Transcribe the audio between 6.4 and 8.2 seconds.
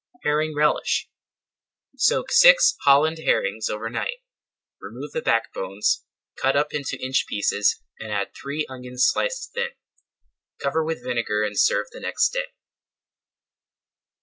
cut up into inch pieces, and